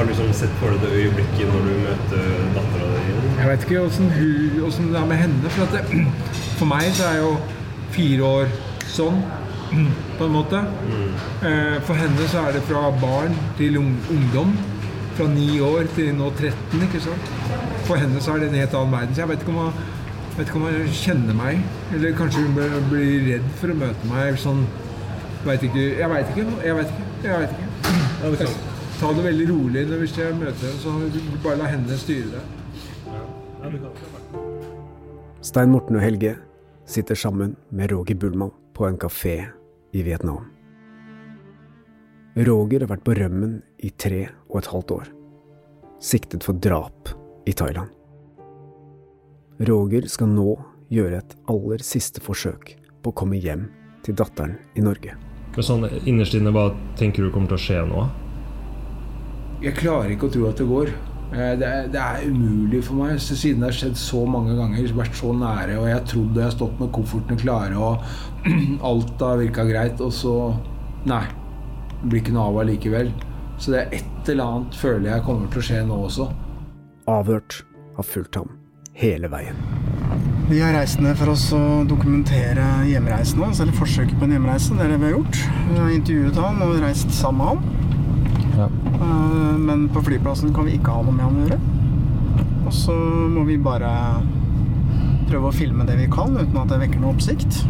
Har 0.00 0.06
du 0.06 0.12
liksom 0.14 0.32
sett 0.32 0.52
for 0.56 0.72
deg 0.72 0.80
det 0.80 0.96
øyeblikket 0.96 1.50
når 1.52 1.66
du 1.66 1.72
møter 1.82 2.28
dattera 2.54 2.86
di? 2.92 3.16
Jeg 3.36 3.48
vet 3.50 3.64
ikke 3.66 3.80
åssen 3.84 4.86
det 4.94 4.96
er 4.96 5.10
med 5.10 5.18
henne. 5.20 5.50
For, 5.52 5.66
at 5.66 5.74
det, 5.76 6.06
for 6.58 6.70
meg 6.70 6.86
så 6.96 7.10
er 7.10 7.18
jo 7.18 7.34
fire 7.92 8.30
år 8.38 8.54
sånn, 8.88 9.18
på 10.16 10.24
en 10.24 10.32
måte. 10.32 10.62
Mm. 10.86 11.10
For 11.84 12.00
henne 12.00 12.30
så 12.32 12.46
er 12.46 12.56
det 12.56 12.64
fra 12.70 12.86
barn 13.02 13.36
til 13.60 13.76
ungdom. 13.82 14.56
Fra 15.20 15.28
ni 15.34 15.60
år 15.68 15.92
til 15.98 16.08
nå 16.16 16.30
13, 16.32 16.80
ikke 16.88 17.04
sant. 17.10 17.28
For 17.84 18.00
henne 18.00 18.24
så 18.24 18.38
er 18.38 18.46
det 18.46 18.50
en 18.54 18.58
helt 18.62 18.80
annen 18.80 18.96
verden. 18.96 19.12
Så 19.12 19.26
jeg 19.26 19.32
vet 19.34 19.44
ikke 19.44 19.52
om 19.58 19.62
hun, 19.66 19.86
vet 20.38 20.46
ikke 20.46 20.60
om 20.64 20.66
hun 20.70 20.90
kjenner 21.04 21.40
meg. 21.44 21.62
Eller 21.92 22.16
kanskje 22.24 22.48
hun 22.48 22.56
blir- 22.88 23.28
redd 23.34 23.52
for 23.60 23.76
å 23.76 23.80
møte 23.84 24.14
meg 24.16 24.40
sånn 24.48 24.64
vet 25.44 25.68
ikke, 25.68 25.88
Jeg 26.00 26.14
veit 26.16 26.36
ikke. 26.36 26.50
Jeg 26.64 26.80
vet 26.80 26.88
ikke. 26.96 27.08
Jeg 27.28 27.44
vet 27.44 27.58
ikke. 27.60 27.72
Jeg 28.48 28.79
Ta 29.00 29.12
det 29.16 29.22
veldig 29.24 29.48
rolig 29.48 29.86
når- 29.88 29.98
hvis 29.98 30.16
jeg 30.18 30.34
møter 30.34 30.66
henne. 30.66 30.80
Så 30.80 31.42
bare 31.42 31.56
la 31.56 31.64
henne 31.64 31.96
styre 31.96 32.30
det. 32.30 32.42
Stein 35.40 35.70
Morten 35.70 35.96
og 35.96 36.02
Helge 36.02 36.36
sitter 36.84 37.14
sammen 37.14 37.56
med 37.70 37.92
Roger 37.92 38.14
Bullmann 38.14 38.52
på 38.74 38.86
en 38.86 38.98
kafé 38.98 39.48
i 39.92 40.02
Vietnam. 40.02 40.50
Roger 42.36 42.80
har 42.80 42.88
vært 42.88 43.04
på 43.04 43.16
rømmen 43.16 43.62
i 43.78 43.90
tre 43.90 44.28
og 44.50 44.58
et 44.58 44.66
halvt 44.66 44.90
år. 44.90 45.08
Siktet 46.00 46.44
for 46.44 46.52
drap 46.52 47.08
i 47.46 47.52
Thailand. 47.52 47.88
Roger 49.60 50.06
skal 50.08 50.28
nå 50.28 50.58
gjøre 50.90 51.18
et 51.18 51.34
aller 51.48 51.78
siste 51.78 52.20
forsøk 52.20 52.76
på 53.02 53.10
å 53.10 53.14
komme 53.14 53.40
hjem 53.40 53.68
til 54.02 54.14
datteren 54.14 54.58
i 54.76 54.80
Norge. 54.80 55.16
Men 55.56 55.62
sånn 55.64 55.88
innerst 56.06 56.34
inne, 56.34 56.52
hva 56.52 56.70
tenker 56.96 57.24
du 57.24 57.30
kommer 57.30 57.48
til 57.48 57.56
å 57.56 57.64
skje 57.64 57.88
nå? 57.88 58.10
Jeg 59.60 59.76
klarer 59.76 60.14
ikke 60.14 60.28
å 60.30 60.32
tro 60.32 60.46
at 60.48 60.60
det 60.60 60.66
går. 60.68 60.92
Eh, 61.30 61.52
Det 61.60 61.66
er, 61.68 61.88
det 61.92 62.00
er 62.00 62.26
umulig 62.26 62.82
for 62.84 62.96
meg, 63.02 63.18
så 63.20 63.36
siden 63.36 63.60
det 63.60 63.68
har 63.70 63.76
skjedd 63.76 63.98
så 64.00 64.24
mange 64.26 64.56
ganger. 64.56 64.92
Vært 64.96 65.18
så 65.18 65.32
nære, 65.36 65.76
og 65.78 65.88
jeg 65.90 66.04
trodde 66.14 66.40
jeg 66.40 66.48
har 66.48 66.54
stått 66.56 66.80
med 66.80 66.92
koffertene 66.96 67.38
klare, 67.38 67.76
og 67.76 68.00
alt 68.90 69.20
har 69.20 69.42
virka 69.42 69.66
greit, 69.68 70.00
og 70.00 70.12
så 70.16 70.36
Nei. 71.08 71.24
Det 72.00 72.08
blir 72.10 72.20
ikke 72.20 72.32
noe 72.32 72.48
av 72.50 72.58
allikevel. 72.60 73.10
Så 73.60 73.72
det 73.72 73.78
er 73.80 73.94
et 74.00 74.28
eller 74.32 74.44
annet 74.44 74.76
føler 74.76 75.06
jeg 75.10 75.24
kommer 75.24 75.48
til 75.52 75.60
å 75.60 75.64
skje 75.64 75.78
nå 75.88 75.96
også. 76.08 76.26
Avhørt 77.08 77.62
har 77.96 78.06
fulgt 78.08 78.36
ham 78.36 78.50
hele 79.00 79.28
veien. 79.32 79.56
Vi 80.50 80.58
har 80.60 80.72
reist 80.74 81.00
ned 81.00 81.16
for 81.16 81.32
oss 81.32 81.46
å 81.56 81.60
dokumentere 81.88 82.64
hjemreisen 82.88 83.40
hans, 83.44 83.60
eller 83.62 83.76
forsøket 83.76 84.16
på 84.18 84.26
en 84.28 84.34
hjemreise. 84.36 84.74
Det 84.76 84.84
er 84.86 84.92
det 84.94 85.00
vi 85.00 85.08
har 85.08 85.16
gjort. 85.18 85.40
Vi 85.70 85.78
har 85.78 85.92
intervjuet 85.94 86.40
han 86.42 86.64
og 86.66 86.80
reist 86.84 87.12
sammen 87.16 87.40
med 87.40 87.52
han. 87.52 87.99
Eh, 88.68 89.56
Men 89.58 89.88
på 89.92 90.02
flyplassen 90.04 90.54
kan 90.54 90.66
vi 90.68 90.76
ikke 90.78 90.92
ha 90.92 91.02
noe 91.06 91.14
med 91.14 91.24
han 91.24 91.38
å 91.38 91.46
gjøre. 91.46 91.60
Og 92.66 92.72
så 92.74 92.94
må 93.32 93.44
vi 93.48 93.56
bare 93.58 93.90
prøve 95.30 95.50
å 95.50 95.54
filme 95.54 95.86
det 95.86 95.96
vi 95.98 96.08
kan 96.10 96.34
uten 96.36 96.56
at 96.58 96.72
det 96.72 96.80
vekker 96.82 97.02
noe 97.02 97.14
oppsikt. 97.14 97.62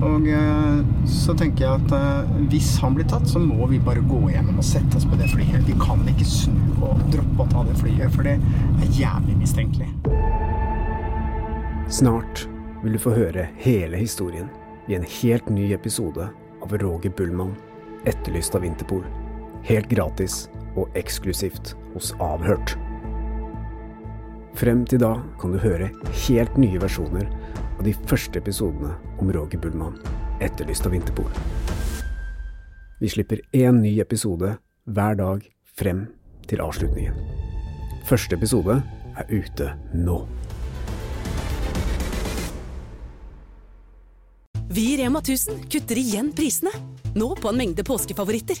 Og 0.00 0.28
eh, 0.32 0.78
så 1.10 1.34
tenker 1.36 1.66
jeg 1.66 1.80
at 1.82 1.92
eh, 1.92 2.30
hvis 2.52 2.70
han 2.80 2.94
blir 2.96 3.08
tatt, 3.10 3.26
så 3.28 3.42
må 3.42 3.66
vi 3.68 3.80
bare 3.84 4.00
gå 4.00 4.22
gjennom 4.32 4.62
og 4.62 4.64
sette 4.64 4.96
oss 4.96 5.04
på 5.04 5.18
det 5.20 5.28
flyet. 5.32 5.66
Vi 5.68 5.76
kan 5.82 6.00
ikke 6.08 6.24
snu 6.28 6.56
og 6.80 7.02
droppe 7.12 7.44
å 7.44 7.50
ta 7.52 7.64
det 7.68 7.76
flyet, 7.82 8.08
for 8.14 8.24
det 8.24 8.38
er 8.40 8.94
jævlig 8.96 9.36
mistenkelig. 9.42 9.90
Snart 11.90 12.46
vil 12.80 12.96
du 12.96 13.02
få 13.02 13.12
høre 13.12 13.50
hele 13.60 14.00
historien 14.00 14.48
i 14.88 14.96
en 14.96 15.04
helt 15.20 15.50
ny 15.52 15.72
episode 15.76 16.30
av 16.62 16.78
Roger 16.80 17.12
Bullmann, 17.12 17.52
etterlyst 18.08 18.56
av 18.56 18.64
Interpol. 18.64 19.04
Helt 19.68 19.90
gratis 19.90 20.46
og 20.78 20.88
eksklusivt 20.96 21.74
hos 21.94 22.12
Avhørt. 22.22 22.76
Frem 24.58 24.82
til 24.88 25.02
da 25.02 25.14
kan 25.40 25.52
du 25.54 25.60
høre 25.62 25.90
helt 26.26 26.56
nye 26.60 26.80
versjoner 26.80 27.28
av 27.76 27.84
de 27.86 27.94
første 28.08 28.40
episodene 28.40 28.94
om 29.20 29.30
Roger 29.32 29.60
Bullmann, 29.60 30.00
etterlyst 30.42 30.88
av 30.88 30.96
Vinterpol. 30.96 31.30
Vi 33.00 33.08
slipper 33.08 33.40
én 33.56 33.80
ny 33.84 33.94
episode 34.02 34.56
hver 34.84 35.16
dag 35.20 35.46
frem 35.76 36.06
til 36.48 36.60
avslutningen. 36.64 37.16
Første 38.08 38.36
episode 38.36 38.80
er 39.16 39.32
ute 39.32 39.70
nå. 39.94 40.22
Vi 44.70 44.92
i 44.92 44.98
Rema 45.00 45.18
1000 45.18 45.64
kutter 45.70 45.98
igjen 45.98 46.30
prisene. 46.36 46.70
Nå 47.18 47.32
på 47.40 47.50
en 47.50 47.58
mengde 47.58 47.82
påskefavoritter. 47.86 48.60